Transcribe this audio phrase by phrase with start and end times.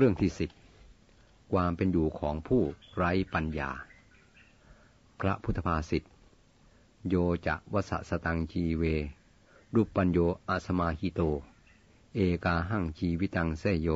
[0.00, 0.50] เรื่องที่สิบ
[1.52, 2.62] ความเป็นอยู่ของผู้
[2.96, 3.70] ไร้ปัญญา
[5.20, 6.02] พระพุทธภาษิต
[7.08, 7.14] โย
[7.46, 8.84] จะวสสตังชีเว
[9.74, 11.20] รูปปัญโยอาสมาหิโต
[12.14, 13.88] เอกาหังชีวิตังเสยโย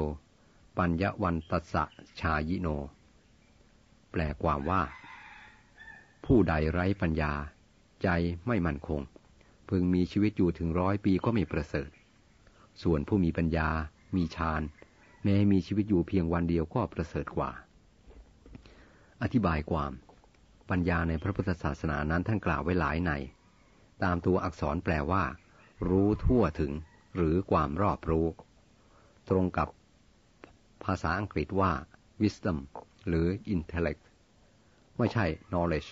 [0.76, 1.84] ปัญญวันตัสสะ
[2.20, 2.68] ชายิโน
[4.10, 4.82] แปลความว่า
[6.24, 7.32] ผู้ใดไร้ปัญญา
[8.02, 8.08] ใจ
[8.46, 9.00] ไม่มั่นคง
[9.68, 11.90] พึงมีชีวิตอยู่ถึงร้อยปีก็ไม่ประเสริฐ
[12.82, 13.68] ส่วนผู้มีปัญญา
[14.16, 14.62] มีฌาน
[15.24, 17.50] แม้มีชีวิตอยู่เพียงวันเดียวก็ประเสริฐกว่า
[19.22, 19.92] อธิบายความ
[20.70, 23.12] ปัญญาในพระพุทธศาสนานั้นท่านกล่าวไว้หลายใน
[24.04, 25.24] ตามตัวอักษรแปลว่า
[25.88, 26.72] รู้ทั่วถึง
[27.16, 28.26] หรือความรอบรู้
[29.30, 29.68] ตรงกับ
[30.84, 31.72] ภาษาอังกฤษว่า
[32.22, 32.58] wisdom
[33.08, 34.02] หรือ intellect
[34.98, 35.90] ไม่ใช่ knowledge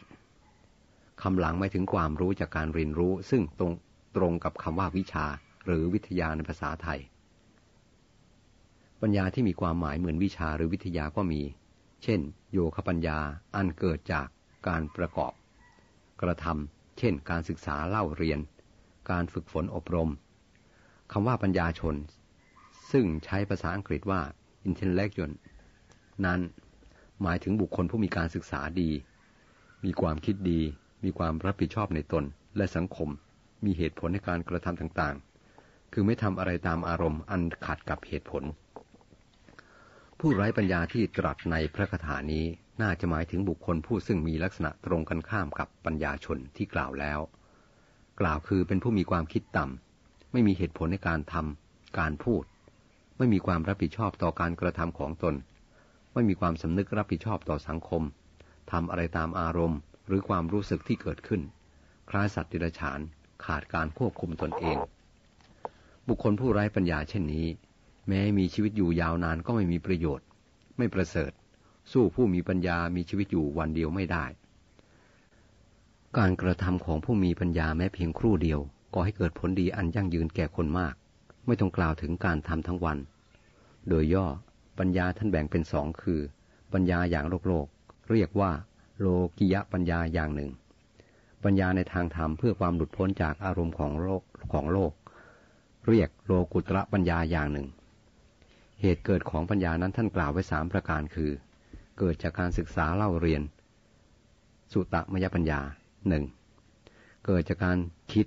[1.23, 3.73] คำหลังไม่ถึงความรู้จากการเรียนรู้ ซึ่งตรง
[4.16, 5.27] ตรงกับคำว่าวิชา
[5.66, 7.01] หรือวิทยาในภาษาไทย
[9.03, 11.41] ปัญญาที่มีความหมายเหมือนวิชาหรือวิทยาก็มี
[12.03, 12.21] เช่น
[12.53, 13.19] โยคปัญญา
[13.57, 14.27] อันเกิดจาก
[14.69, 15.33] การประกอบ
[16.23, 18.41] กระทำเช่น การศึกษาเล่าเรียน
[19.11, 20.11] การฝึกฝนอบรม
[21.13, 21.95] คำว่าปัญญาชน
[22.93, 24.21] ซึ่งใช้ภาษาอังกฤษว่า
[24.69, 25.30] intellectual
[26.24, 26.41] นั้น
[27.23, 28.91] หมายถึงบุคคลผู้มีการศึกษาดี
[29.85, 30.61] มีความคิดดี
[31.05, 32.24] มีความรับผิดชอบในตน
[32.57, 33.09] และสังคม
[33.65, 38.45] มีเหตุผลในการกระทำต่างๆ คือไม่ทำอะไรตามอารมณ์อันขัดกับเหตุผล
[40.24, 42.45] ผู้ไร้ปัญญาที่ตรัสในพระคาถานี้
[42.82, 47.21] น่าจะหมายถึงบุคคลผู้ซึ่งมีลักษณะตรงกันข้ามกับปัญญาชนที่กล่าวแล้ว
[48.21, 52.45] กล่าวคือเป็นผู้มีความคิดต่ำ ไม่มีเหตุผลในการทำการพูด
[53.18, 55.35] ไม่มีความรับผิดชอบต่อการกระทำของตน
[56.15, 58.02] ไม่มีความสำนึกรับผิดชอบต่อสังคม
[58.73, 61.43] ทำอะไรตามอารมณ์ หรือความรู้สึกที่เกิดขึ้น
[62.10, 63.01] คล้ายสัตว์ดิรฉาน
[63.45, 64.77] ขาดการควบคุมตนเอง
[66.09, 67.49] บุคคลผู้ไร้ปัญญาเช่นนี้
[68.11, 70.27] แม้มีชีวิตอยู่ยาวนานก็ไม่มีประโยชน์
[70.78, 71.33] ไม่ประเสริฐ
[71.93, 74.25] สู้ผู้มีปัญญามีชีวิตอยู่วันเดียวไม่ได้
[76.19, 78.61] การกระทำของผู้มีปัญญาแม้เพียงครู่เดียว
[78.95, 80.95] ก็ให้เกิดผลดีอันยั่งยืนแก่คนมาก
[81.47, 82.99] ไม่ต้องกล่าวถึงการทำทั้งวัน
[83.89, 84.27] โดยย่อ
[84.79, 86.21] ปัญญาท่านแบ่งเป็นสองคือ
[86.73, 87.67] ปัญญาอย่างโลกโลก
[88.11, 88.51] เรียกว่า
[89.01, 89.07] โล
[89.39, 90.51] กิยะปัญญาอย่างหนึ่ง
[91.45, 94.93] ปัญญาในทางธรรมเพื่อความหลุดพ้นจากอารมณ์ของโลกของโลก
[95.89, 97.67] เรียกโลกุตระปัญญาอย่างหนึ่ง
[98.81, 101.31] เหตุเกิดของปัญญานั้นท่านกล่าวไว้สามประการคือ
[101.99, 103.43] เกิดจากการศึกษาเล่าเรียน
[104.73, 105.61] สุตมยปัญญา
[106.09, 106.25] หนึ่ง
[107.27, 107.79] เกิดจากการ
[108.13, 108.27] คิด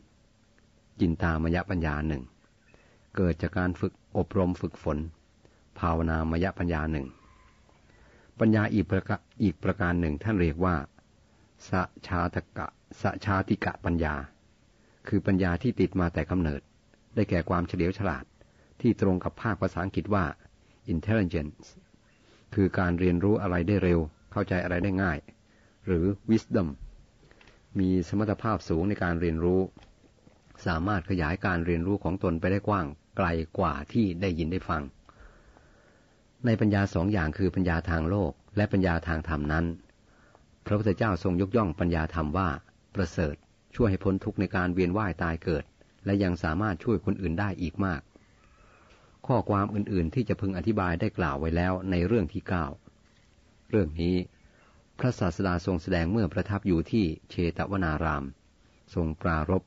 [1.00, 2.24] จินตามยปัญญาหนึ่ง
[3.16, 4.98] เกิดจากการฝึกอบรมฝึกฝน
[5.80, 7.06] ภาวนามยปัญญาหนึ่ง
[8.40, 10.76] ปัญญาอีกประการอีกประการหนึ่งท่านเรียกว่า
[11.70, 11.72] ส
[12.08, 12.68] ชาตกะ
[13.02, 14.16] สชาติกะปัญญา
[15.08, 16.62] คือปัญญาที่ติดมาแต่กำเนิด
[17.16, 18.26] ได้แก่ความเฉลียวฉลาด
[18.82, 20.26] ที่ตรงกับภาคภาษาอังกฤษว่า
[20.94, 21.66] intelligence
[22.56, 24.00] คือการเรียนรู้อะไรได้เร็ว
[24.32, 25.18] เข้าใจอะไรได้ง่าย
[25.86, 26.70] หรือ wisdom
[27.80, 29.62] มีสมรรถภาพสูงในการเรียนรู้
[30.66, 32.86] สามารถขยายการเรียนรู้ของตนไปได้กว้าง
[33.18, 33.28] ไกล
[33.60, 34.84] กว่าที่ได้ยินได้ฟัง
[36.46, 39.66] ในปัญญาสองอย่างคือปัญญาทางโลก และปัญญาทางธรรมนั้น
[40.66, 42.50] พระพุทธเจ้าทรงยกย่องปัญญาธรรมว่า
[42.96, 43.36] ประเสริฐ
[43.76, 45.64] ช่วยให้พ้นทุกข์ในการเวียนว่ายตายเกิด
[46.06, 48.02] และยังสามารถช่วยคนอื่นได้อีกมาก
[49.28, 52.66] ข้อความอื่นๆ ที่จะพึงอธิบายได้กล่าวไว้แล้วในเรื่องที่เก้า
[53.70, 54.16] เรื่องนี้
[55.00, 58.24] พระศาสดาทรงแสดงเมื่อประทับอยู่ที่เชตวนาราม
[58.94, 59.64] ทรงปรารบ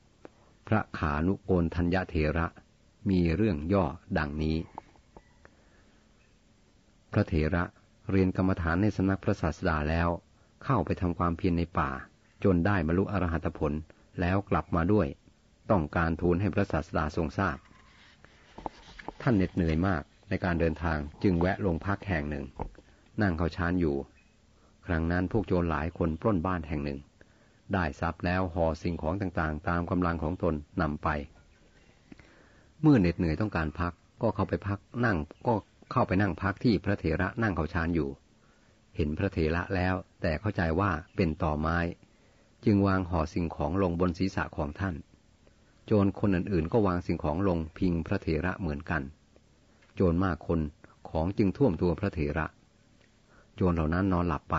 [0.67, 2.47] พระขานุโกนทัญญเถระ
[3.09, 3.85] มีเรื่องย่อ
[4.17, 4.57] ดังนี้
[7.11, 7.63] พระเถระ
[8.11, 10.09] เรียนกรรมฐานในสำนักพระศาสดาแล้ว
[10.63, 11.89] เข้าไปทำความเพียรในป่า
[12.43, 13.73] จนได้บรรลุอรหัตผล
[14.19, 15.07] แล้วกลับมาด้วย
[15.71, 17.57] ต้องการทูลให้พระศาสดาทรงทราบ
[19.21, 22.45] ท่านเหน็ดเหนื่อยมากในการเดินทางจึงแวะลงพักแห่งหนึ่ง
[23.21, 23.95] นั่งเขาชานอยู่
[24.85, 26.99] ครั้งนั้นพวกโจรหลายคนปล้นบ้านแห่งหนึ่ง
[27.73, 31.09] ได้ทรัพย์แล้วห่อสิ่งของต่างๆ ตามกำลังของตนนำไป
[32.81, 35.17] เมื่อเหน็ดเหนื่อยต้องการพักก็เข้าไปพักนั่ง
[35.47, 35.53] ก็
[35.91, 38.09] เข้าไปนั่งพักที่พระเถระนั่งเขาชานอยู่
[38.95, 41.77] เห็นพระเถระแล้วแต่เข้าใจว่าเป็นต่อไม้
[42.65, 44.95] จึงวางห่อสิ่งของลงบนศีรษะของท่าน
[45.89, 49.01] โจรคนอื่นๆ ก็วางสิ่งของลงพิงพระเถระเหมือนกัน
[49.95, 50.59] โจรมากคน
[51.09, 52.45] ของจึงท่วมตัวพระเถระ
[53.55, 54.57] โจรเหล่านั้นนอนหลับไป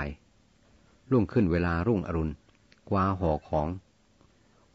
[1.10, 2.32] รุ่งขึ้นเวลารุ่งอรุณ
[2.90, 3.69] กวาห่อของ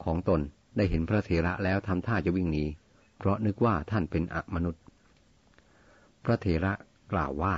[0.03, 0.41] ของตน
[0.77, 2.65] ได้เห็นพระเถระแล้วทำท่าจะวิ่งหนี
[3.17, 4.81] เพราะนึกว่าท่านเป็นอมนุษย์
[6.23, 6.73] พระเถระ
[7.11, 7.55] กล่าวว่า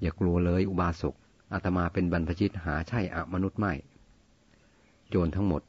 [0.00, 1.14] อย่ากลัวเลยอุบาสก
[1.52, 3.72] อาตมาเป็นบรรพชิตหาใช่อมนุษย์ไม่
[5.08, 5.62] โจรทั้งหมด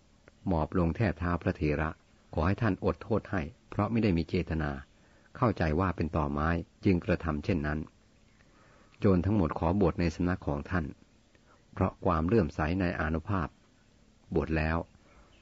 [0.48, 1.90] หมอบลงแทบเท้าพระเถระ
[2.34, 4.72] ขอให้ท่านอดโทษให้ เพราะไม่ได้มีเจตนา
[5.38, 6.50] เข้าใจว่าเป็นต่อไม้
[6.86, 7.80] จึงกระทำเช่นนั้น
[9.00, 10.86] โจรทั้งหมดขอบวชในสำนักของท่าน
[11.74, 13.48] เพราะความเลื่อมใสในอานุภาพ
[14.34, 14.78] บวชแล้ว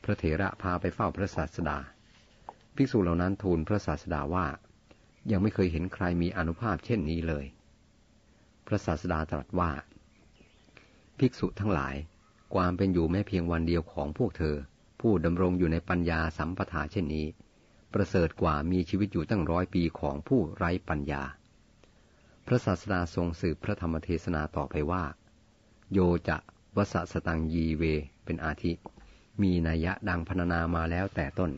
[0.03, 1.77] พระเถระพาไปเฝ้าพระศาสดา
[2.75, 4.47] ภิกษุเหล่านั้นทูลพระศาสดาว่า
[5.31, 7.45] ยังไม่เคยเห็นใครมีอนุภาพเช่นนี้เลย
[8.67, 9.71] พระศาสดาตรัสว่า
[11.19, 11.95] ภิกษุทั้งหลาย
[12.55, 14.55] ความเป็นอยู่แม้เพียงวันเดียวของพวกเธอ
[14.99, 17.27] ผู้ดำรงอยู่ในปัญญาสัมปทาเช่นนี้
[17.93, 21.23] ประเสริฐกว่ามีชีวิตอยู่ตั้งร้อยปีของผู้ไร้ปัญญา
[22.45, 25.03] พระศาสดาทรงสืบพระธรรมเทศนาต่อไปว่า
[25.93, 26.37] โยจะ
[26.77, 27.83] วสสตังยีเว
[28.25, 28.73] เป็นอาทิ
[29.41, 31.51] มีนัยยะดังพรรณนามาแล้วแต่ต้น